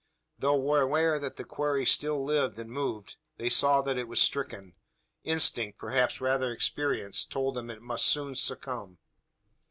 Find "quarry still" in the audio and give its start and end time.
1.43-2.25